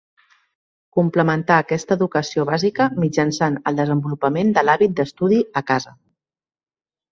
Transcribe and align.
Complementà 0.99 1.57
aquesta 1.63 1.97
educació 1.99 2.47
bàsica 2.51 2.89
mitjançant 3.05 3.61
el 3.73 3.79
desenvolupament 3.83 4.53
de 4.59 4.67
l'hàbit 4.71 4.99
d'estudi 5.03 5.41
a 5.63 5.67
casa. 5.71 5.97